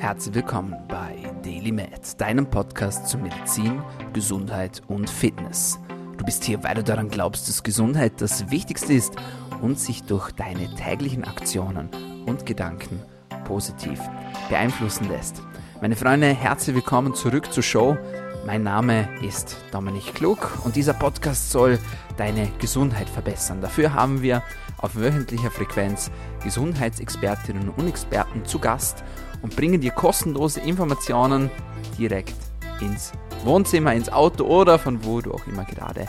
[0.00, 3.82] Herzlich willkommen bei Daily Med, deinem Podcast zu Medizin,
[4.14, 5.78] Gesundheit und Fitness.
[6.16, 9.12] Du bist hier, weil du daran glaubst, dass Gesundheit das Wichtigste ist
[9.60, 11.90] und sich durch deine täglichen Aktionen
[12.24, 12.98] und Gedanken
[13.44, 14.00] positiv
[14.48, 15.42] beeinflussen lässt.
[15.82, 17.98] Meine Freunde, herzlich willkommen zurück zur Show.
[18.46, 21.78] Mein Name ist Dominik Klug und dieser Podcast soll
[22.16, 23.60] deine Gesundheit verbessern.
[23.60, 24.42] Dafür haben wir
[24.78, 26.10] auf wöchentlicher Frequenz
[26.42, 29.04] Gesundheitsexpertinnen und Experten zu Gast
[29.42, 31.50] und bringen dir kostenlose Informationen
[31.98, 32.34] direkt
[32.80, 33.12] ins
[33.44, 36.08] Wohnzimmer, ins Auto oder von wo du auch immer gerade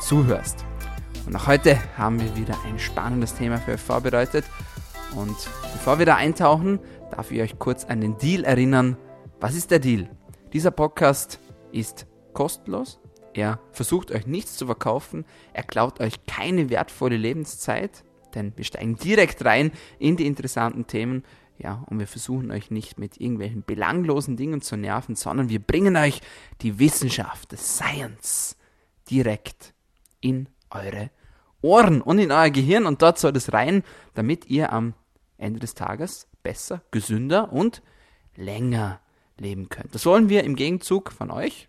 [0.00, 0.64] zuhörst.
[1.26, 4.44] Und auch heute haben wir wieder ein spannendes Thema für euch vorbereitet.
[5.14, 5.36] Und
[5.72, 6.78] bevor wir da eintauchen,
[7.10, 8.96] darf ich euch kurz an den Deal erinnern.
[9.40, 10.08] Was ist der Deal?
[10.52, 11.40] Dieser Podcast
[11.72, 13.00] ist kostenlos.
[13.34, 15.24] Er versucht euch nichts zu verkaufen.
[15.52, 18.04] Er klaut euch keine wertvolle Lebenszeit,
[18.34, 21.24] denn wir steigen direkt rein in die interessanten Themen.
[21.58, 25.96] Ja, und wir versuchen euch nicht mit irgendwelchen belanglosen Dingen zu nerven, sondern wir bringen
[25.96, 26.20] euch
[26.60, 28.56] die Wissenschaft, das Science
[29.10, 29.72] direkt
[30.20, 31.10] in eure
[31.62, 33.82] Ohren und in euer Gehirn und dort soll es rein,
[34.14, 34.94] damit ihr am
[35.38, 37.82] Ende des Tages besser, gesünder und
[38.36, 39.00] länger
[39.38, 39.94] leben könnt.
[39.94, 41.68] Das wollen wir im Gegenzug von euch.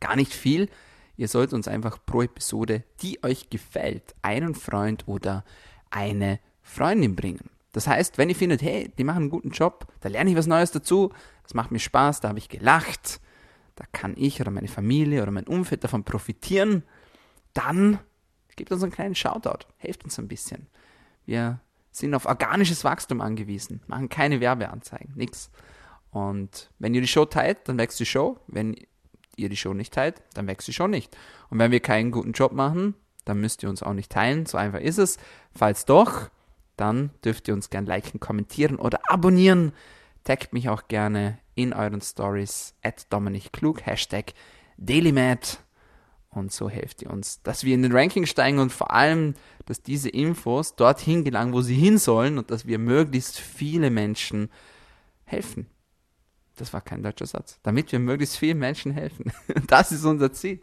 [0.00, 0.68] Gar nicht viel.
[1.16, 5.44] Ihr sollt uns einfach pro Episode, die euch gefällt, einen Freund oder
[5.90, 7.50] eine Freundin bringen.
[7.72, 10.46] Das heißt, wenn ihr findet, hey, die machen einen guten Job, da lerne ich was
[10.46, 11.10] Neues dazu,
[11.42, 13.20] das macht mir Spaß, da habe ich gelacht,
[13.76, 16.84] da kann ich oder meine Familie oder mein Umfeld davon profitieren,
[17.54, 17.98] dann
[18.56, 20.66] gebt uns einen kleinen Shoutout, helft uns ein bisschen.
[21.24, 25.50] Wir sind auf organisches Wachstum angewiesen, machen keine Werbeanzeigen, nix.
[26.10, 28.38] Und wenn ihr die Show teilt, dann wächst die Show.
[28.46, 28.76] Wenn
[29.36, 31.16] ihr die Show nicht teilt, dann wächst die Show nicht.
[31.48, 34.44] Und wenn wir keinen guten Job machen, dann müsst ihr uns auch nicht teilen.
[34.46, 35.16] So einfach ist es.
[35.54, 36.28] Falls doch,
[36.76, 39.72] dann dürft ihr uns gern liken, kommentieren oder abonnieren.
[40.24, 44.32] Taggt mich auch gerne in euren Stories at Dominik Klug, Hashtag
[44.78, 45.62] DailyMad.
[46.30, 49.34] Und so helft ihr uns, dass wir in den Ranking steigen und vor allem,
[49.66, 54.48] dass diese Infos dorthin gelangen, wo sie hin sollen und dass wir möglichst viele Menschen
[55.24, 55.66] helfen.
[56.56, 57.58] Das war kein deutscher Satz.
[57.62, 59.32] Damit wir möglichst vielen Menschen helfen.
[59.66, 60.60] Das ist unser Ziel.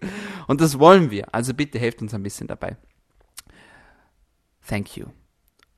[0.48, 1.34] Und das wollen wir.
[1.34, 2.78] Also bitte helft uns ein bisschen dabei.
[4.68, 5.08] Thank you.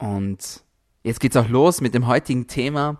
[0.01, 0.63] Und
[1.03, 3.00] jetzt geht's auch los mit dem heutigen Thema.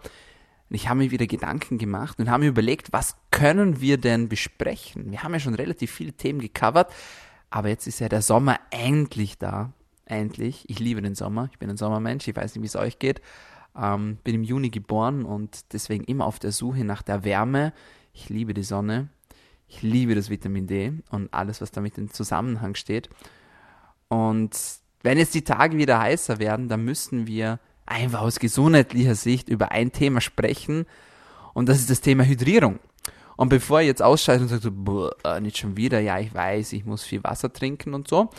[0.70, 5.12] Ich habe mir wieder Gedanken gemacht und habe mir überlegt, was können wir denn besprechen?
[5.12, 6.94] Wir haben ja schon relativ viele Themen gecovert,
[7.50, 9.74] aber jetzt ist ja der Sommer endlich da.
[10.06, 10.70] Endlich.
[10.70, 11.50] Ich liebe den Sommer.
[11.52, 12.28] Ich bin ein Sommermensch.
[12.28, 13.22] Ich weiß nicht, wie es euch geht.
[13.76, 17.74] Ähm, bin im Juni geboren und deswegen immer auf der Suche nach der Wärme.
[18.14, 19.10] Ich liebe die Sonne.
[19.68, 23.10] Ich liebe das Vitamin D und alles, was damit in Zusammenhang steht.
[24.10, 24.52] Und
[25.04, 29.72] wenn jetzt die Tage wieder heißer werden, dann müssen wir einfach aus gesundheitlicher Sicht über
[29.72, 30.86] ein Thema sprechen
[31.54, 32.80] und das ist das Thema Hydrierung.
[33.36, 36.74] Und bevor ihr jetzt ausschaltet und sagt, so, boah, nicht schon wieder, ja, ich weiß,
[36.74, 38.30] ich muss viel Wasser trinken und so,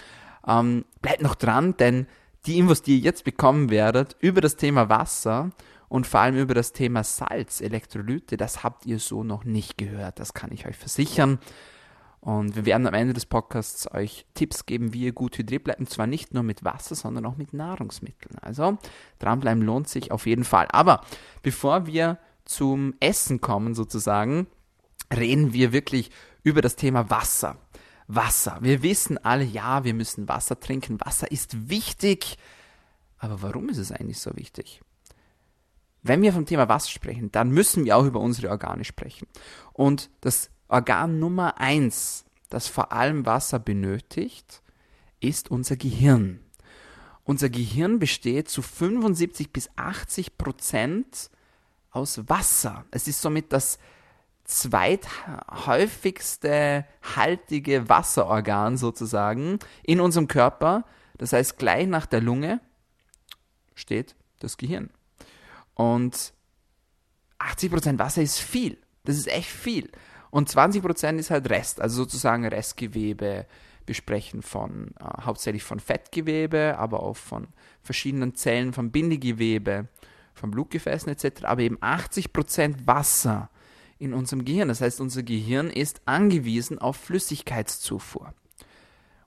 [0.47, 2.07] ähm, bleibt noch dran, denn
[2.47, 5.51] die Infos, die ihr jetzt bekommen werdet über das Thema Wasser
[5.89, 10.19] und vor allem über das Thema Salz, Elektrolyte, das habt ihr so noch nicht gehört,
[10.19, 11.39] das kann ich euch versichern.
[12.23, 15.81] Und wir werden am Ende des Podcasts euch Tipps geben, wie ihr gut hydriert bleibt.
[15.81, 18.39] Und zwar nicht nur mit Wasser, sondern auch mit Nahrungsmitteln.
[18.41, 18.79] Also
[19.19, 20.69] dranbleiben lohnt sich auf jeden Fall.
[20.71, 21.01] Aber
[21.43, 24.47] bevor wir zum Essen kommen sozusagen,
[25.13, 26.13] reden wir wirklich
[26.45, 27.57] über das Thema Wasser.
[28.07, 28.59] Wasser.
[28.61, 31.01] Wir wissen alle, ja, wir müssen Wasser trinken.
[31.01, 32.39] Wasser ist wichtig.
[33.19, 34.81] Aber warum ist es eigentlich so wichtig?
[36.05, 39.27] Wenn wir vom Thema Wasser sprechen, dann müssen wir auch über unsere Organe sprechen.
[39.73, 44.63] Und das Organ Nummer eins, das vor allem Wasser benötigt,
[45.21, 46.41] ist unser Gehirn.
[47.25, 51.29] Unser Gehirn besteht zu 75 bis 80 Prozent
[51.91, 52.87] aus Wasser.
[52.91, 53.79] Es ist somit das
[54.45, 60.87] zweithäufigste haltige Wasserorgan sozusagen in unserem Körper.
[61.19, 62.63] Das heißt, gleich nach der Lunge
[63.75, 64.89] steht das Gehirn.
[65.75, 66.33] Und
[67.39, 68.79] 80 Prozent Wasser ist viel.
[69.05, 69.91] Das ist echt viel.
[70.33, 73.45] Und 20% ist halt Rest, also sozusagen Restgewebe.
[73.85, 77.49] Wir sprechen von äh, hauptsächlich von Fettgewebe, aber auch von
[77.83, 79.89] verschiedenen Zellen, von Bindegewebe,
[80.33, 81.45] von Blutgefäßen etc.
[81.45, 83.51] Aber eben 80% Wasser
[83.99, 84.69] in unserem Gehirn.
[84.69, 88.33] Das heißt, unser Gehirn ist angewiesen auf Flüssigkeitszufuhr.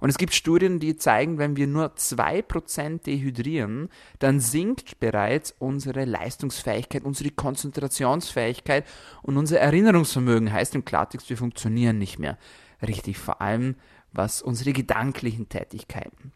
[0.05, 6.05] Und es gibt Studien, die zeigen, wenn wir nur 2% dehydrieren, dann sinkt bereits unsere
[6.05, 8.85] Leistungsfähigkeit, unsere Konzentrationsfähigkeit
[9.23, 10.53] und unser Erinnerungsvermögen.
[10.53, 12.37] Heißt im Klartext, wir funktionieren nicht mehr
[12.85, 13.77] richtig, vor allem
[14.11, 16.33] was unsere gedanklichen Tätigkeiten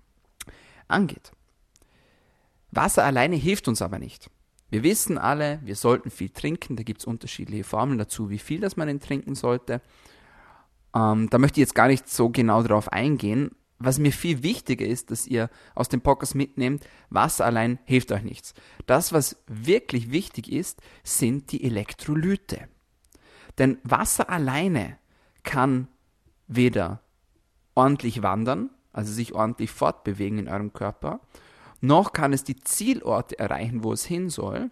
[0.87, 1.31] angeht.
[2.71, 4.31] Wasser alleine hilft uns aber nicht.
[4.71, 6.75] Wir wissen alle, wir sollten viel trinken.
[6.75, 9.79] Da gibt es unterschiedliche Formeln dazu, wie viel das man denn trinken sollte.
[10.95, 13.51] Ähm, da möchte ich jetzt gar nicht so genau darauf eingehen.
[13.79, 18.23] Was mir viel wichtiger ist, dass ihr aus dem Podcast mitnehmt, Wasser allein hilft euch
[18.23, 18.53] nichts.
[18.85, 22.67] Das, was wirklich wichtig ist, sind die Elektrolyte.
[23.57, 24.97] Denn Wasser alleine
[25.43, 25.87] kann
[26.47, 27.01] weder
[27.73, 31.21] ordentlich wandern, also sich ordentlich fortbewegen in eurem Körper,
[31.79, 34.71] noch kann es die Zielorte erreichen, wo es hin soll,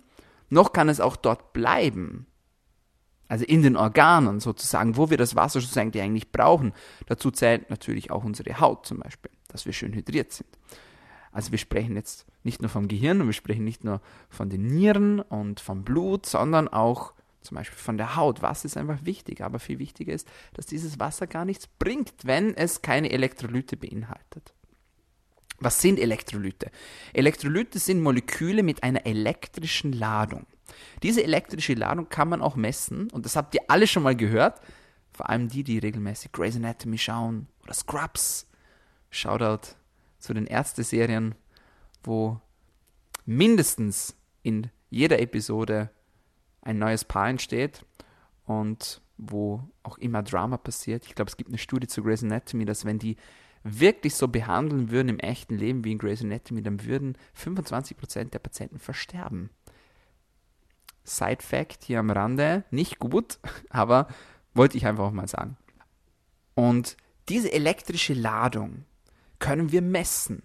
[0.49, 2.27] noch kann es auch dort bleiben.
[3.27, 6.73] Also in den Organen sozusagen, wo wir das Wasser sozusagen eigentlich brauchen.
[7.07, 10.49] Dazu zählt natürlich auch unsere Haut zum Beispiel, dass wir schön hydriert sind.
[11.31, 14.65] Also wir sprechen jetzt nicht nur vom Gehirn und wir sprechen nicht nur von den
[14.67, 18.41] Nieren und vom Blut, sondern auch zum Beispiel von der Haut.
[18.41, 22.55] Wasser ist einfach wichtig, aber viel wichtiger ist, dass dieses Wasser gar nichts bringt, wenn
[22.55, 24.53] es keine Elektrolyte beinhaltet.
[25.59, 26.71] Was sind Elektrolyte?
[27.13, 30.45] Elektrolyte sind Moleküle mit einer elektrischen Ladung.
[31.03, 34.61] Diese elektrische Ladung kann man auch messen und das habt ihr alle schon mal gehört.
[35.11, 38.47] Vor allem die, die regelmäßig Grey's Anatomy schauen oder Scrubs.
[39.09, 39.69] Shoutout
[40.19, 41.33] zu den Ärzte-Serien,
[42.03, 42.39] wo
[43.25, 45.89] mindestens in jeder Episode
[46.61, 47.85] ein neues Paar entsteht
[48.45, 51.05] und wo auch immer Drama passiert.
[51.05, 53.17] Ich glaube, es gibt eine Studie zu Grey's Anatomy, dass wenn die
[53.79, 58.39] wirklich so behandeln würden im echten Leben wie in Grey's Anatomy, dann würden 25% der
[58.39, 59.49] Patienten versterben.
[61.03, 64.07] Side Fact hier am Rande, nicht gut, aber
[64.53, 65.57] wollte ich einfach auch mal sagen.
[66.55, 66.97] Und
[67.29, 68.85] diese elektrische Ladung
[69.39, 70.43] können wir messen.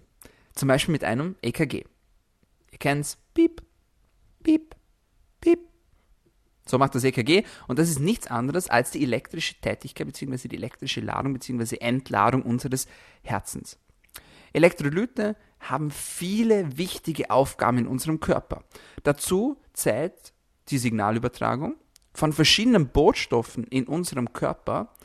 [0.53, 1.85] Zum Beispiel mit einem EKG.
[2.71, 3.61] Ihr kennt es, piep,
[4.43, 4.75] piep, piep.
[6.73, 10.47] So macht das EKG und das ist nichts anderes als die elektrische Tätigkeit bzw.
[10.47, 11.77] die elektrische Ladung bzw.
[11.77, 12.87] Entladung unseres
[13.21, 13.77] Herzens.
[14.53, 18.63] Elektrolyte haben viele wichtige Aufgaben in unserem Körper.
[19.03, 20.33] Dazu zählt
[20.69, 21.75] die Signalübertragung
[22.11, 24.95] von verschiedenen Botenstoffen in unserem Körper.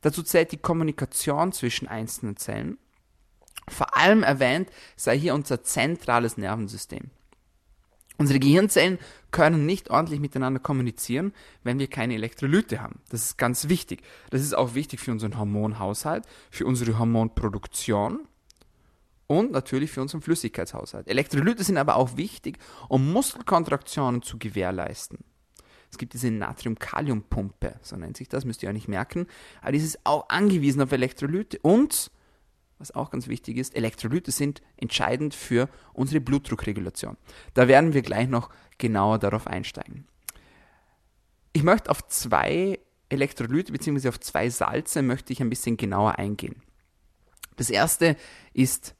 [0.00, 2.78] Dazu zählt die Kommunikation zwischen einzelnen Zellen.
[3.68, 7.10] Vor allem erwähnt sei hier unser zentrales Nervensystem.
[8.20, 8.98] Unsere Gehirnzellen
[9.30, 11.32] können nicht ordentlich miteinander kommunizieren,
[11.64, 13.00] wenn wir keine Elektrolyte haben.
[13.08, 14.02] Das ist ganz wichtig.
[14.28, 18.28] Das ist auch wichtig für unseren Hormonhaushalt, für unsere Hormonproduktion
[19.26, 21.08] und natürlich für unseren Flüssigkeitshaushalt.
[21.08, 22.58] Elektrolyte sind aber auch wichtig,
[22.90, 25.20] um Muskelkontraktionen zu gewährleisten.
[25.90, 29.28] Es gibt diese Natrium-Kalium-Pumpe, so nennt sich das, müsst ihr auch nicht merken.
[29.62, 32.10] Aber dieses ist auch angewiesen auf Elektrolyte und,
[32.80, 37.16] was auch ganz wichtig ist, Elektrolyte sind entscheidend für unsere Blutdruckregulation.
[37.54, 40.06] Da werden wir gleich noch genauer darauf einsteigen.
[41.52, 42.80] Ich möchte auf zwei
[43.10, 44.08] Elektrolyte bzw.
[44.08, 46.62] auf zwei Salze möchte ich ein bisschen genauer eingehen.
[47.56, 48.16] Das erste
[48.54, 48.94] ist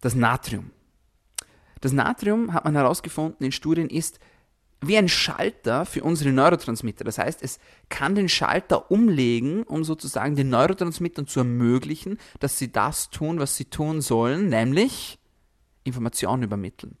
[0.00, 0.72] das Natrium.
[1.80, 4.18] Das Natrium, hat man herausgefunden in Studien, ist
[4.80, 7.04] wie ein Schalter für unsere Neurotransmitter.
[7.04, 12.72] Das heißt, es kann den Schalter umlegen, um sozusagen den Neurotransmittern zu ermöglichen, dass sie
[12.72, 15.18] das tun, was sie tun sollen, nämlich
[15.84, 16.96] Informationen übermitteln.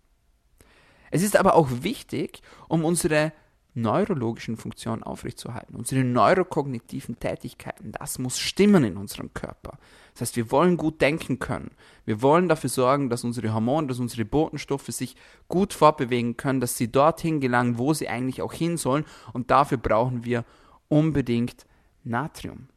[1.10, 3.32] Es ist aber auch wichtig, um unsere
[3.74, 7.92] neurologischen Funktionen aufrechtzuerhalten, unsere neurokognitiven Tätigkeiten.
[7.92, 9.78] Das muss stimmen in unserem Körper.
[10.12, 11.70] Das heißt, wir wollen gut denken können.
[12.04, 15.16] Wir wollen dafür sorgen, dass unsere Hormone, dass unsere Botenstoffe sich
[15.48, 19.04] gut fortbewegen können, dass sie dorthin gelangen, wo sie eigentlich auch hin sollen.
[19.32, 20.44] Und dafür brauchen wir
[20.88, 21.66] unbedingt
[22.02, 22.68] Natrium.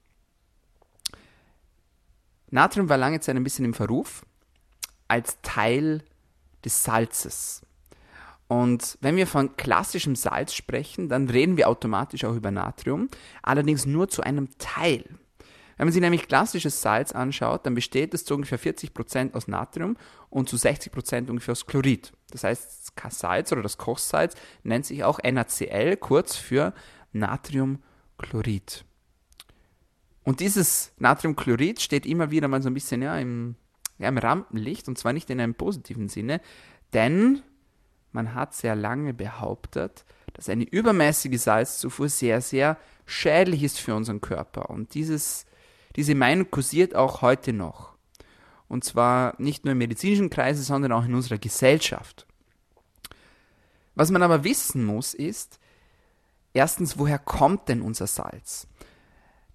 [2.51, 4.23] Natrium war lange Zeit ein bisschen im Verruf
[5.07, 6.03] als Teil
[6.63, 7.63] des Salzes.
[8.53, 13.09] Und wenn wir von klassischem Salz sprechen, dann reden wir automatisch auch über Natrium,
[13.41, 15.05] allerdings nur zu einem Teil.
[15.75, 19.97] Wenn man sich nämlich klassisches Salz anschaut, dann besteht es zu ungefähr 40% aus Natrium
[20.29, 22.13] und zu 60% ungefähr aus Chlorid.
[22.29, 26.75] Das heißt, das Salz oder das Kochsalz nennt sich auch NaCl, kurz für
[27.11, 28.85] Natriumchlorid.
[30.21, 33.55] Und dieses Natriumchlorid steht immer wieder mal so ein bisschen ja, im,
[33.97, 36.39] ja, im Rampenlicht und zwar nicht in einem positiven Sinne,
[36.93, 37.41] denn
[38.13, 44.21] man hat sehr lange behauptet, dass eine übermäßige Salzzufuhr sehr, sehr schädlich ist für unseren
[44.21, 44.69] Körper.
[44.69, 45.45] Und dieses,
[45.95, 47.93] diese Meinung kursiert auch heute noch.
[48.67, 52.25] Und zwar nicht nur im medizinischen Kreise, sondern auch in unserer Gesellschaft.
[53.95, 55.59] Was man aber wissen muss, ist,
[56.53, 58.67] erstens, woher kommt denn unser Salz?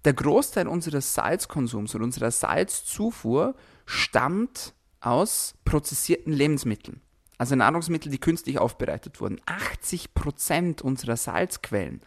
[0.05, 7.01] Der Großteil unseres Salzkonsums und unserer Salzzufuhr stammt aus prozessierten Lebensmitteln
[7.39, 9.39] also Nahrungsmittel, die künstlich aufbereitet wurden.
[9.45, 12.01] 80 Prozent unserer Salzquellen.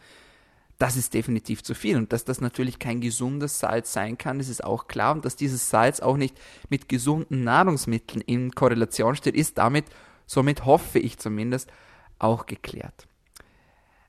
[0.78, 1.96] Das ist definitiv zu viel.
[1.96, 5.14] Und dass das natürlich kein gesundes Salz sein kann, ist es auch klar.
[5.14, 9.86] Und dass dieses Salz auch nicht mit gesunden Nahrungsmitteln in Korrelation steht, ist damit,
[10.26, 11.72] somit hoffe ich zumindest,
[12.18, 13.08] auch geklärt.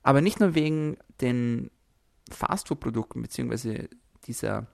[0.04, 1.72] Aber nicht nur wegen den
[2.30, 3.88] Fastfood-Produkten bzw.
[4.28, 4.68] dieser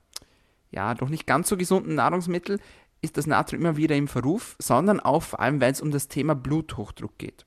[0.72, 2.60] ja doch nicht ganz so gesunden Nahrungsmittel
[3.02, 6.08] ist das Natrium immer wieder im Verruf, sondern auch vor allem, weil es um das
[6.08, 7.46] Thema Bluthochdruck geht.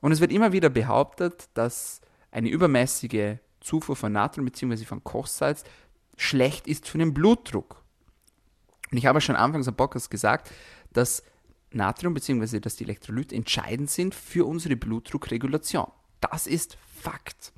[0.00, 4.84] Und es wird immer wieder behauptet, dass eine übermäßige Zufuhr von Natrium bzw.
[4.84, 5.64] von Kochsalz
[6.16, 7.82] schlecht ist für den Blutdruck.
[8.90, 10.50] Und ich habe schon anfangs am Podcast gesagt,
[10.92, 11.22] dass
[11.70, 12.60] Natrium bzw.
[12.60, 15.90] dass die Elektrolyte entscheidend sind für unsere Blutdruckregulation.
[16.20, 17.52] Das ist Fakt.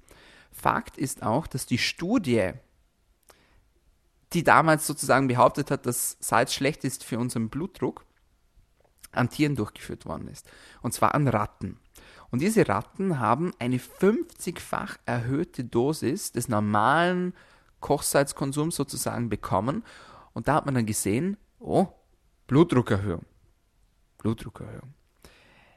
[0.51, 2.53] Fakt ist auch, dass die Studie,
[4.33, 8.05] die damals sozusagen behauptet hat, dass Salz schlecht ist für unseren Blutdruck,
[9.13, 10.49] an Tieren durchgeführt worden ist.
[10.83, 11.81] Und zwar an Ratten.
[12.31, 17.35] Und diese Ratten haben eine 50-fach erhöhte Dosis des normalen
[17.81, 19.83] Kochsalzkonsums sozusagen bekommen.
[20.33, 21.89] Und da hat man dann gesehen, oh,
[22.47, 23.25] Blutdruckerhöhung.
[24.19, 24.95] Blutdruckerhöhung.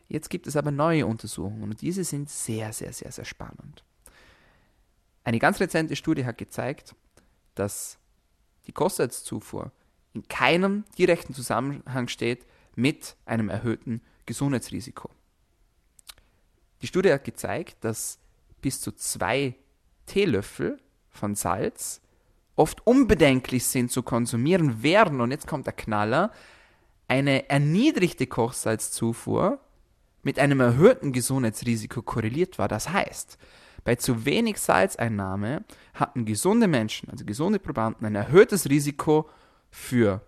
[0.07, 3.83] Jetzt gibt es aber neue Untersuchungen und diese sind sehr, sehr, sehr, sehr spannend.
[5.23, 6.93] Eine ganz rezente Studie hat gezeigt,
[7.55, 7.97] dass
[8.67, 9.71] die Kochsalzzufuhr
[10.13, 15.09] in keinem direkten Zusammenhang steht mit einem erhöhten Gesundheitsrisiko.
[16.81, 18.19] Die Studie hat gezeigt, dass
[18.61, 19.55] bis zu zwei
[20.05, 20.79] Teelöffel
[21.09, 22.01] von Salz
[22.55, 26.31] oft unbedenklich sind zu konsumieren, während, und jetzt kommt der Knaller,
[27.07, 29.59] eine erniedrigte Kochsalzzufuhr
[30.23, 32.67] mit einem erhöhten Gesundheitsrisiko korreliert war.
[32.67, 33.37] Das heißt,
[33.83, 35.63] bei zu wenig Salzeinnahme
[35.93, 39.29] hatten gesunde Menschen, also gesunde Probanden, ein erhöhtes Risiko
[39.69, 40.21] für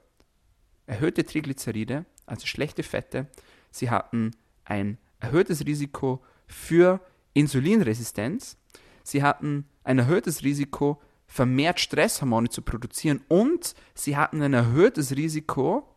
[0.87, 3.27] erhöhte Triglyceride, also schlechte Fette.
[3.71, 4.31] Sie hatten
[4.65, 6.99] ein erhöhtes Risiko für
[7.33, 8.57] Insulinresistenz.
[9.03, 15.87] Sie hatten ein erhöhtes Risiko, vermehrt Stresshormone zu produzieren und sie hatten ein erhöhtes Risiko,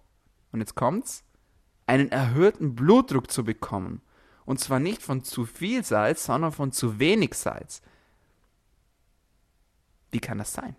[0.53, 1.25] und jetzt kommt's,
[1.87, 4.03] einen erhöhten Blutdruck zu bekommen.
[4.49, 7.83] Und zwar nicht von zu viel Salz, sondern von zu wenig Salz.
[10.11, 10.75] Wie kann das sein?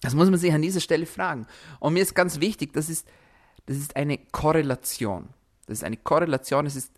[0.00, 1.46] Das muss man sich an dieser Stelle fragen.
[1.80, 3.06] Und mir ist ganz wichtig, das ist,
[3.66, 5.28] das ist eine Korrelation.
[5.66, 6.90] Das ist eine Korrelation, es ist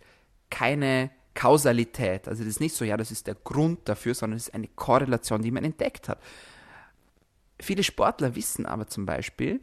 [0.49, 2.28] keine Kausalität.
[2.28, 4.68] Also das ist nicht so, ja, das ist der Grund dafür, sondern es ist eine
[4.68, 6.23] Korrelation, die man entdeckt hat.
[7.61, 9.61] Viele Sportler wissen aber zum Beispiel,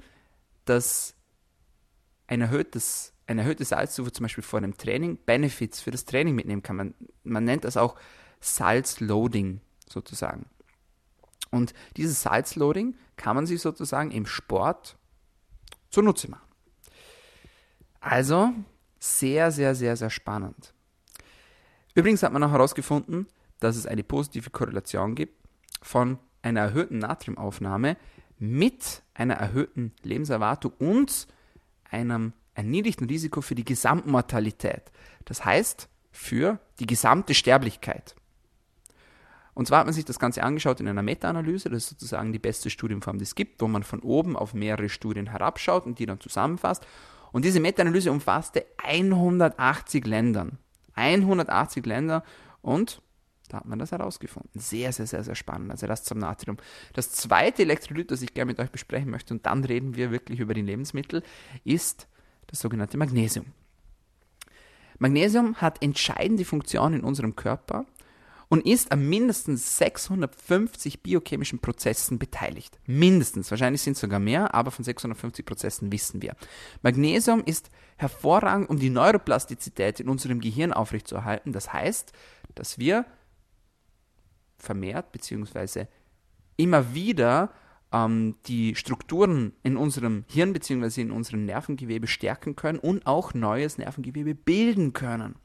[0.65, 1.15] dass
[2.27, 6.63] ein erhöhtes, eine erhöhte Salzzufuhr zum Beispiel vor einem Training Benefits für das Training mitnehmen
[6.63, 6.77] kann.
[6.77, 6.93] Man,
[7.23, 7.95] man nennt das auch
[8.39, 10.45] Salzloading sozusagen.
[11.51, 14.97] Und dieses Salzloading kann man sich sozusagen im Sport
[15.89, 16.47] zunutze machen.
[17.99, 18.53] Also
[18.99, 20.73] sehr, sehr, sehr, sehr spannend.
[21.95, 23.27] Übrigens hat man auch herausgefunden,
[23.59, 25.35] dass es eine positive Korrelation gibt
[25.81, 27.97] von einer erhöhten Natriumaufnahme
[28.37, 31.27] mit einer erhöhten Lebenserwartung und
[31.89, 34.91] einem erniedrigten Risiko für die Gesamtmortalität.
[35.25, 38.15] Das heißt, für die gesamte Sterblichkeit.
[39.53, 42.39] Und zwar hat man sich das Ganze angeschaut in einer Meta-Analyse, das ist sozusagen die
[42.39, 46.05] beste Studienform, die es gibt, wo man von oben auf mehrere Studien herabschaut und die
[46.05, 46.85] dann zusammenfasst.
[47.31, 50.57] Und diese Meta-Analyse umfasste 180 Ländern.
[50.95, 52.23] 180 Länder
[52.61, 53.01] und
[53.49, 54.59] da hat man das herausgefunden.
[54.59, 55.71] Sehr, sehr, sehr, sehr spannend.
[55.71, 56.57] Also das zum Natrium.
[56.93, 60.39] Das zweite Elektrolyt, das ich gerne mit euch besprechen möchte, und dann reden wir wirklich
[60.39, 61.23] über die Lebensmittel,
[61.63, 62.07] ist
[62.47, 63.45] das sogenannte Magnesium.
[64.99, 67.85] Magnesium hat entscheidende Funktionen in unserem Körper
[68.49, 72.79] und ist an mindestens 650 biochemischen Prozessen beteiligt.
[72.85, 76.35] Mindestens, wahrscheinlich sind es sogar mehr, aber von 650 Prozessen wissen wir.
[76.81, 81.51] Magnesium ist hervorragend, um die Neuroplastizität in unserem Gehirn aufrechtzuerhalten.
[81.51, 82.13] Das heißt,
[82.55, 83.05] dass wir
[84.57, 85.85] vermehrt bzw.
[86.55, 87.51] immer wieder
[87.91, 91.01] ähm, die Strukturen in unserem Hirn bzw.
[91.01, 95.35] in unserem Nervengewebe stärken können und auch neues Nervengewebe bilden können.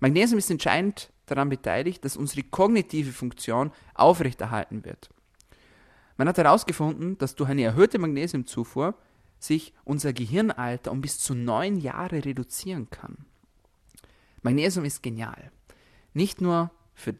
[0.00, 5.10] Magnesium ist entscheidend daran beteiligt, dass unsere kognitive Funktion aufrechterhalten wird.
[6.16, 8.94] Man hat herausgefunden, dass durch eine erhöhte Magnesiumzufuhr
[9.38, 13.24] sich unser Gehirnalter um bis zu neun Jahre reduzieren kann.
[14.42, 15.50] Magnesium ist genial.
[16.12, 17.14] Nicht nur für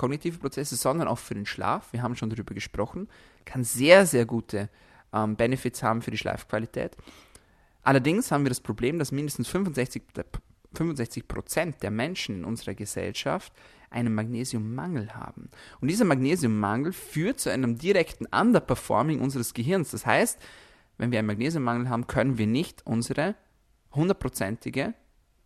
[0.00, 1.92] kognitive Prozesse, sondern auch für den Schlaf.
[1.92, 3.06] Wir haben schon darüber gesprochen.
[3.44, 4.70] Kann sehr, sehr gute
[5.12, 6.96] ähm, Benefits haben für die Schlafqualität.
[7.82, 10.02] Allerdings haben wir das Problem, dass mindestens 65
[10.72, 13.52] 65 Prozent der Menschen in unserer Gesellschaft
[13.90, 15.50] einen Magnesiummangel haben.
[15.80, 19.90] Und dieser Magnesiummangel führt zu einem direkten Underperforming unseres Gehirns.
[19.90, 20.38] Das heißt,
[20.96, 23.34] wenn wir einen Magnesiummangel haben, können wir nicht unsere
[23.92, 24.94] hundertprozentige,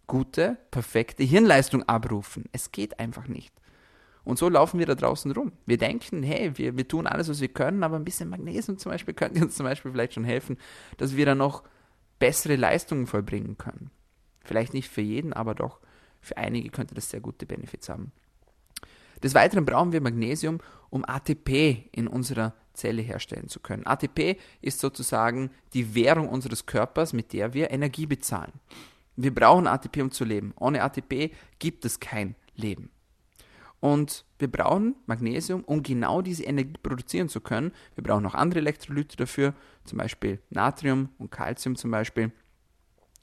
[0.06, 2.44] gute, perfekte Hirnleistung abrufen.
[2.52, 3.52] Es geht einfach nicht.
[4.24, 5.52] Und so laufen wir da draußen rum.
[5.66, 8.90] Wir denken, hey, wir, wir tun alles, was wir können, aber ein bisschen Magnesium zum
[8.90, 10.56] Beispiel könnte uns zum Beispiel vielleicht schon helfen,
[10.96, 11.62] dass wir dann noch
[12.18, 13.90] bessere Leistungen vollbringen können.
[14.44, 15.80] Vielleicht nicht für jeden, aber doch
[16.20, 18.12] für einige könnte das sehr gute Benefits haben.
[19.22, 20.58] Des Weiteren brauchen wir Magnesium,
[20.90, 23.86] um ATP in unserer Zelle herstellen zu können.
[23.86, 28.52] ATP ist sozusagen die Währung unseres Körpers, mit der wir Energie bezahlen.
[29.16, 30.52] Wir brauchen ATP, um zu leben.
[30.58, 32.90] Ohne ATP gibt es kein Leben.
[33.84, 37.70] Und wir brauchen Magnesium, um genau diese Energie produzieren zu können.
[37.94, 39.52] Wir brauchen auch andere Elektrolyte dafür,
[39.84, 42.32] zum Beispiel Natrium und Calcium zum Beispiel.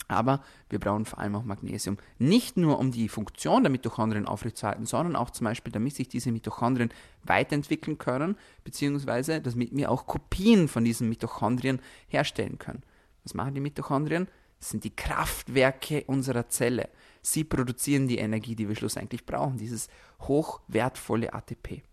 [0.07, 1.97] Aber wir brauchen vor allem auch Magnesium.
[2.19, 6.31] Nicht nur, um die Funktion der Mitochondrien aufrechtzuerhalten, sondern auch zum Beispiel, damit sich diese
[6.31, 6.91] Mitochondrien
[7.23, 12.83] weiterentwickeln können, beziehungsweise damit wir auch Kopien von diesen Mitochondrien herstellen können.
[13.23, 14.27] Was machen die Mitochondrien?
[14.59, 16.89] Das sind die Kraftwerke unserer Zelle.
[17.21, 19.87] Sie produzieren die Energie, die wir schlussendlich brauchen, dieses
[20.21, 21.83] hochwertvolle ATP.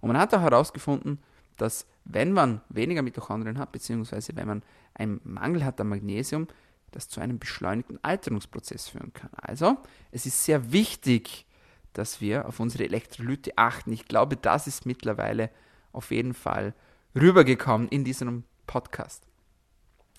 [0.00, 1.18] Und man hat auch herausgefunden,
[1.56, 4.62] dass wenn man weniger Mitochondrien hat, beziehungsweise wenn man
[4.94, 6.48] einen Mangel hat an Magnesium,
[6.90, 9.30] das zu einem beschleunigten Alterungsprozess führen kann.
[9.36, 9.76] Also,
[10.12, 11.46] es ist sehr wichtig,
[11.92, 13.92] dass wir auf unsere Elektrolyte achten.
[13.92, 15.50] Ich glaube, das ist mittlerweile
[15.92, 16.74] auf jeden Fall
[17.14, 19.26] rübergekommen in diesem Podcast.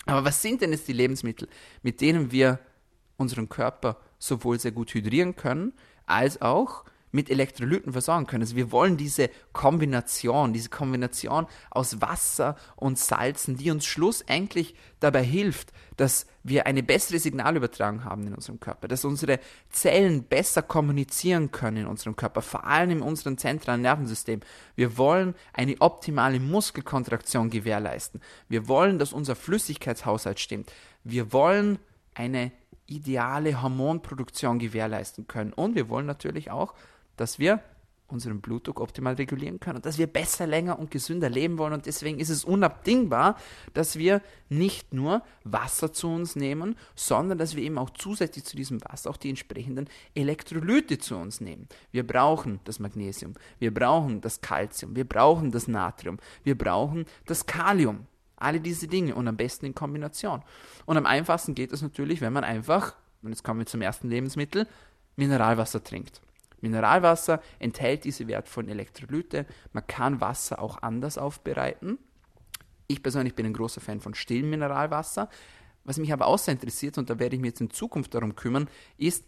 [0.06, 1.48] Aber was sind denn jetzt die Lebensmittel,
[1.82, 2.58] mit denen wir
[3.16, 5.72] unseren Körper sowohl sehr gut hydrieren können,
[6.06, 6.84] als auch
[7.16, 8.42] mit Elektrolyten versorgen können.
[8.42, 15.22] Also wir wollen diese Kombination, diese Kombination aus Wasser und Salzen, die uns schlussendlich dabei
[15.22, 21.50] hilft, dass wir eine bessere Signalübertragung haben in unserem Körper, dass unsere Zellen besser kommunizieren
[21.50, 24.40] können in unserem Körper, vor allem in unserem zentralen Nervensystem.
[24.74, 28.20] Wir wollen eine optimale Muskelkontraktion gewährleisten.
[28.48, 30.70] Wir wollen, dass unser Flüssigkeitshaushalt stimmt.
[31.02, 31.78] Wir wollen
[32.16, 32.50] eine
[32.86, 35.52] ideale Hormonproduktion gewährleisten können.
[35.52, 36.74] Und wir wollen natürlich auch,
[37.16, 37.62] dass wir
[38.08, 41.72] unseren Blutdruck optimal regulieren können und dass wir besser, länger und gesünder leben wollen.
[41.72, 43.36] Und deswegen ist es unabdingbar,
[43.74, 48.56] dass wir nicht nur Wasser zu uns nehmen, sondern dass wir eben auch zusätzlich zu
[48.56, 51.68] diesem Wasser auch die entsprechenden Elektrolyte zu uns nehmen.
[51.90, 57.46] Wir brauchen das Magnesium, wir brauchen das Calcium, wir brauchen das Natrium, wir brauchen das
[57.46, 58.06] Kalium.
[58.36, 60.42] Alle diese Dinge und am besten in Kombination.
[60.84, 64.08] Und am einfachsten geht es natürlich, wenn man einfach, und jetzt kommen wir zum ersten
[64.08, 64.66] Lebensmittel,
[65.16, 66.20] Mineralwasser trinkt.
[66.60, 69.46] Mineralwasser enthält diese wertvollen Elektrolyte.
[69.72, 71.98] Man kann Wasser auch anders aufbereiten.
[72.86, 75.28] Ich persönlich bin ein großer Fan von stillem Mineralwasser.
[75.84, 78.68] Was mich aber außer interessiert, und da werde ich mich jetzt in Zukunft darum kümmern,
[78.98, 79.24] ist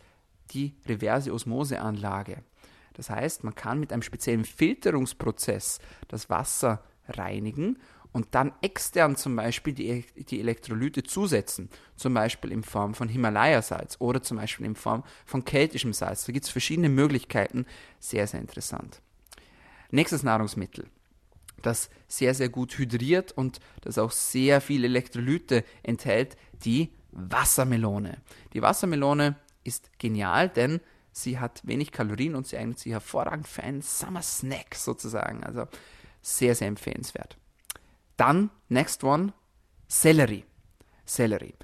[0.51, 2.43] die reverse Osmoseanlage.
[2.95, 7.79] Das heißt, man kann mit einem speziellen Filterungsprozess das Wasser reinigen
[8.13, 13.97] und dann extern zum Beispiel die, die Elektrolyte zusetzen, zum Beispiel in Form von Himalaya-Salz
[14.01, 16.25] oder zum Beispiel in Form von keltischem Salz.
[16.25, 17.67] Da gibt es verschiedene Möglichkeiten,
[17.99, 19.01] sehr, sehr interessant.
[19.91, 20.87] Nächstes Nahrungsmittel,
[21.63, 28.19] das sehr, sehr gut hydriert und das auch sehr viele Elektrolyte enthält, die Wassermelone.
[28.53, 30.81] Die Wassermelone ist genial, denn
[31.13, 35.43] sie hat wenig Kalorien und sie eignet sich hervorragend für einen Summer Snack sozusagen.
[35.43, 35.67] Also
[36.23, 37.37] sehr, sehr empfehlenswert.
[38.19, 39.33] Dann, next one,
[39.87, 40.45] Sellerie.
[41.07, 41.55] Sellerie.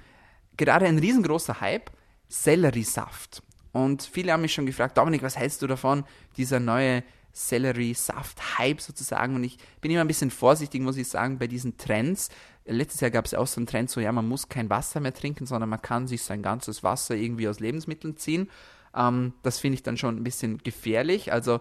[0.57, 1.91] Gerade ein riesengroßer Hype,
[2.27, 3.43] Selleriesaft.
[3.71, 6.05] Und viele haben mich schon gefragt, Dominik, was hältst du davon,
[6.37, 9.35] dieser neue Selleriesaft-Hype sozusagen?
[9.35, 12.29] Und ich bin immer ein bisschen vorsichtig, muss ich sagen, bei diesen Trends.
[12.63, 15.13] Letztes Jahr gab es auch so einen Trend, so ja, man muss kein Wasser mehr
[15.13, 18.49] trinken, sondern man kann sich sein ganzes Wasser irgendwie aus Lebensmitteln ziehen.
[18.95, 21.33] Ähm, das finde ich dann schon ein bisschen gefährlich.
[21.33, 21.59] Also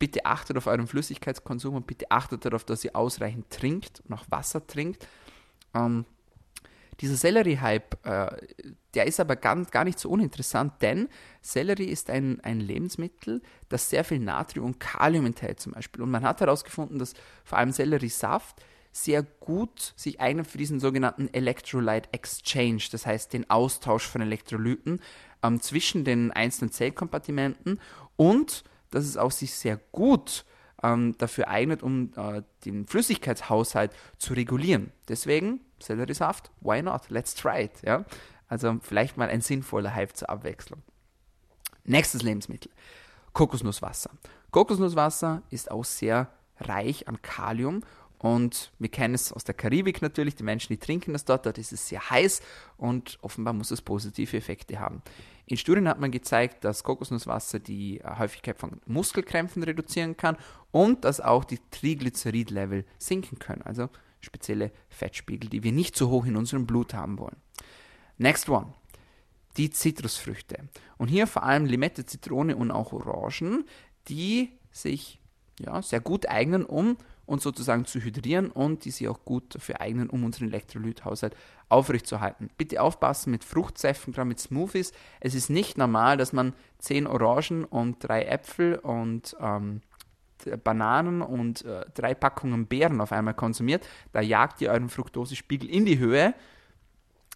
[0.00, 4.24] bitte achtet auf euren Flüssigkeitskonsum und bitte achtet darauf, dass ihr ausreichend trinkt und auch
[4.30, 5.06] Wasser trinkt.
[5.74, 6.04] Ähm,
[7.00, 8.36] dieser Sellerie-Hype, äh,
[8.94, 11.08] der ist aber gar, gar nicht so uninteressant, denn
[11.40, 16.02] Sellerie ist ein, ein Lebensmittel, das sehr viel Natrium und Kalium enthält zum Beispiel.
[16.02, 21.32] Und man hat herausgefunden, dass vor allem Selleriesaft sehr gut sich eignet für diesen sogenannten
[21.32, 25.00] Electrolyte Exchange, das heißt den Austausch von Elektrolyten
[25.42, 27.80] ähm, zwischen den einzelnen Zellkompartimenten
[28.16, 30.44] und dass es auch sich sehr gut
[30.82, 34.92] ähm, dafür eignet, um äh, den Flüssigkeitshaushalt zu regulieren.
[35.08, 37.08] Deswegen Selleriesaft, why not?
[37.08, 37.82] Let's try it.
[37.82, 38.04] Ja?
[38.48, 40.82] Also vielleicht mal ein sinnvoller Hype zur Abwechslung.
[41.84, 42.70] Nächstes Lebensmittel.
[43.32, 44.10] Kokosnusswasser.
[44.50, 47.82] Kokosnusswasser ist auch sehr reich an Kalium
[48.18, 51.56] und wir kennen es aus der Karibik natürlich, die Menschen, die trinken das dort, dort
[51.56, 52.42] ist es sehr heiß
[52.76, 55.02] und offenbar muss es positive Effekte haben.
[55.50, 60.36] In Studien hat man gezeigt, dass Kokosnusswasser die äh, Häufigkeit von Muskelkrämpfen reduzieren kann
[60.70, 63.88] und dass auch die Triglycerid-Level sinken können, also
[64.20, 67.36] spezielle Fettspiegel, die wir nicht so hoch in unserem Blut haben wollen.
[68.16, 68.74] Next one.
[69.56, 70.68] Die Zitrusfrüchte.
[70.98, 73.64] Und hier vor allem Limette, Zitrone und auch Orangen,
[74.06, 75.20] die sich
[75.58, 76.96] ja, sehr gut eignen, um
[77.30, 81.36] uns sozusagen zu hydrieren und die sich auch gut dafür eignen, um unseren Elektrolythaushalt
[81.68, 82.50] aufrechtzuerhalten.
[82.58, 84.92] Bitte aufpassen mit Fruchtsäften, gerade mit Smoothies.
[85.20, 89.80] Es ist nicht normal, dass man 10 Orangen und drei Äpfel und ähm,
[90.64, 93.86] Bananen und äh, drei Packungen Beeren auf einmal konsumiert.
[94.12, 96.34] Da jagt ihr euren Fructosespiegel in die Höhe.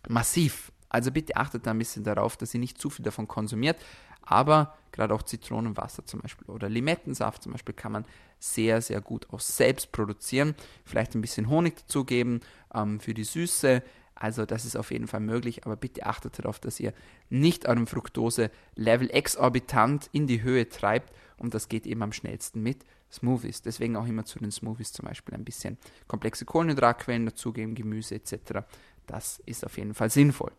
[0.08, 0.72] Massiv.
[0.88, 3.76] Also bitte achtet da ein bisschen darauf, dass ihr nicht zu viel davon konsumiert.
[4.22, 8.04] Aber gerade auch Zitronenwasser zum Beispiel oder Limettensaft zum Beispiel kann man
[8.38, 10.54] sehr, sehr gut auch selbst produzieren.
[10.84, 12.40] Vielleicht ein bisschen Honig dazugeben
[12.72, 13.82] ähm, für die Süße.
[14.14, 16.94] Also das ist auf jeden Fall möglich, aber bitte achtet darauf, dass ihr
[17.30, 22.84] nicht eurem Fructose-Level exorbitant in die Höhe treibt und das geht eben am schnellsten mit
[23.10, 23.62] Smoothies.
[23.62, 28.60] Deswegen auch immer zu den Smoothies zum Beispiel ein bisschen komplexe Kohlenhydratquellen dazugeben, Gemüse etc.
[29.06, 30.52] Das ist auf jeden Fall sinnvoll.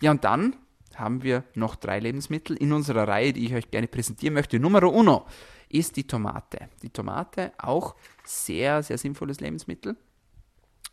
[0.00, 0.56] Ja, und dann
[0.98, 4.58] haben wir noch drei Lebensmittel in unserer Reihe, die ich euch gerne präsentieren möchte.
[4.58, 5.26] Numero uno
[5.68, 6.68] ist die Tomate.
[6.82, 9.96] Die Tomate auch sehr, sehr sinnvolles Lebensmittel.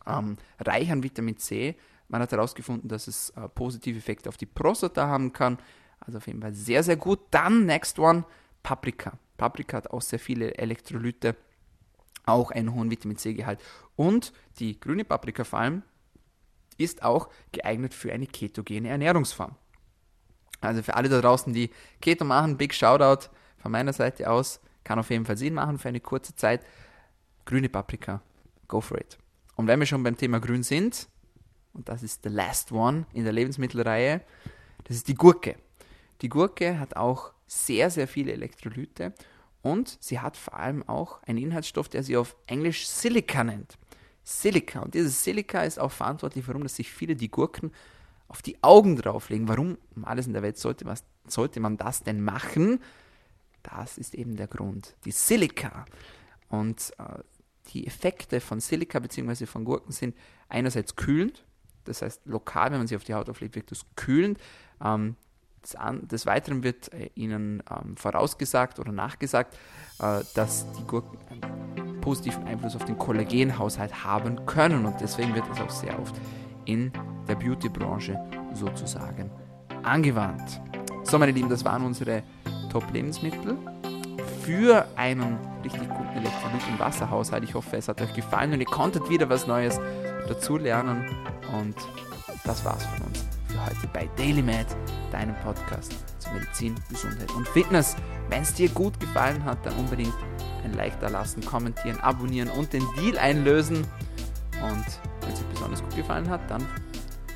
[0.07, 1.75] Ähm, reich an Vitamin C.
[2.07, 5.57] Man hat herausgefunden, dass es äh, positive Effekte auf die Prostata haben kann.
[5.99, 7.19] Also auf jeden Fall sehr, sehr gut.
[7.31, 8.25] Dann, next one,
[8.63, 9.17] Paprika.
[9.37, 11.35] Paprika hat auch sehr viele Elektrolyte,
[12.25, 13.59] auch einen hohen Vitamin C-Gehalt.
[13.95, 15.83] Und die grüne Paprika vor allem
[16.77, 19.55] ist auch geeignet für eine ketogene Ernährungsform.
[20.61, 24.59] Also für alle da draußen, die Keto machen, big Shoutout von meiner Seite aus.
[24.83, 26.65] Kann auf jeden Fall Sinn machen für eine kurze Zeit.
[27.45, 28.21] Grüne Paprika,
[28.67, 29.17] go for it.
[29.55, 31.07] Und wenn wir schon beim Thema Grün sind,
[31.73, 34.21] und das ist the last one in der Lebensmittelreihe,
[34.85, 35.55] das ist die Gurke.
[36.21, 39.13] Die Gurke hat auch sehr, sehr viele Elektrolyte
[39.61, 43.77] und sie hat vor allem auch einen Inhaltsstoff, der sie auf Englisch Silica nennt.
[44.23, 44.81] Silica.
[44.81, 47.71] Und dieses Silica ist auch verantwortlich, warum dass sich viele die Gurken
[48.31, 49.49] auf die Augen drauflegen.
[49.49, 52.79] Warum um alles in der Welt sollte, was, sollte man das denn machen?
[53.61, 54.95] Das ist eben der Grund.
[55.03, 55.85] Die Silica.
[56.47, 57.19] Und äh,
[57.73, 59.45] die Effekte von Silica bzw.
[59.45, 60.15] von Gurken sind
[60.47, 61.43] einerseits kühlend,
[61.83, 64.39] das heißt lokal, wenn man sie auf die Haut auflegt, wirkt das kühlend.
[64.83, 65.15] Ähm,
[65.63, 65.75] des,
[66.07, 69.57] des, Weiteren wird äh, ihnen ähm, vorausgesagt oder nachgesagt,
[69.99, 75.45] äh, dass die Gurken einen positiven Einfluss auf den Kollagenhaushalt haben können und deswegen wird
[75.51, 76.15] es auch sehr oft
[76.71, 76.91] in
[77.27, 78.19] der Beauty-Branche
[78.53, 79.29] sozusagen
[79.83, 80.61] angewandt.
[81.03, 82.23] So, meine Lieben, das waren unsere
[82.71, 83.57] Top-Lebensmittel
[84.41, 87.43] für einen richtig guten Elektrolyt- und Wasserhaushalt.
[87.43, 89.79] Ich hoffe, es hat euch gefallen und ihr konntet wieder was Neues
[90.27, 91.05] dazulernen.
[91.59, 91.75] Und
[92.43, 94.67] das war's von uns für heute bei DailyMed,
[95.11, 97.95] deinem Podcast zu Medizin, Gesundheit und Fitness.
[98.29, 100.13] Wenn es dir gut gefallen hat, dann unbedingt
[100.63, 103.85] ein Like da lassen, kommentieren, abonnieren und den Deal einlösen.
[104.61, 104.85] Und
[105.31, 106.67] wenn es euch besonders gut gefallen hat, dann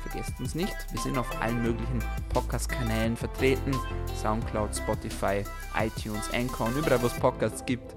[0.02, 0.74] vergesst uns nicht.
[0.92, 3.72] Wir sind auf allen möglichen Podcast-Kanälen vertreten.
[4.20, 5.44] Soundcloud, Spotify,
[5.78, 7.94] iTunes, Anchor und überall, wo es Podcasts gibt.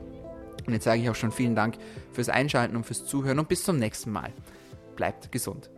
[0.66, 1.76] Und jetzt sage ich auch schon vielen Dank
[2.14, 4.32] fürs Einschalten und fürs Zuhören und bis zum nächsten Mal.
[4.96, 5.70] Bleibt gesund.